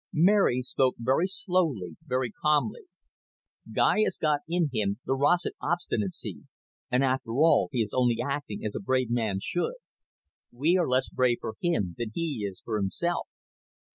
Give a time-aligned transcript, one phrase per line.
[0.13, 2.85] Mary spoke very slowly, very calmly.
[3.71, 6.39] "Guy has got in him the Rossett obstinacy,
[6.89, 9.75] and, after all, he is only acting as a brave man should.
[10.51, 13.27] We are less brave for him than he is for himself."